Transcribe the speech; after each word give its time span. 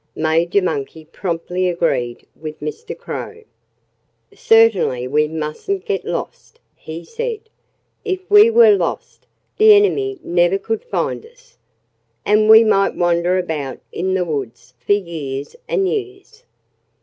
Major 0.15 0.63
Monkey 0.63 1.05
promptly 1.05 1.69
agreed 1.69 2.25
with 2.35 2.59
Mr. 2.59 2.97
Crow. 2.97 3.43
"Certainly 4.33 5.07
we 5.07 5.27
mustn't 5.27 5.85
get 5.85 6.05
lost," 6.05 6.59
he 6.73 7.03
said. 7.05 7.41
"If 8.03 8.21
we 8.27 8.49
were 8.49 8.71
lost, 8.75 9.27
the 9.59 9.73
enemy 9.75 10.17
never 10.23 10.57
could 10.57 10.83
find 10.83 11.23
us. 11.23 11.59
And 12.25 12.49
we 12.49 12.63
might 12.63 12.95
wander 12.95 13.37
about 13.37 13.79
in 13.91 14.15
the 14.15 14.25
woods 14.25 14.73
for 14.79 14.93
years 14.93 15.55
and 15.67 15.87
years." 15.87 16.45